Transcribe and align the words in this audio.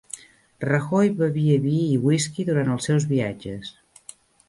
Rajoy 0.69 1.11
bevia 1.19 1.59
vi 1.67 1.75
i 1.83 2.01
whisky 2.07 2.49
durant 2.51 2.75
els 2.79 2.91
seus 2.91 3.09
viatges 3.15 3.75